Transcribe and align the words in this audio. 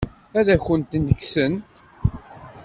Ad 0.39 0.47
akent-ten-kksent? 0.55 1.71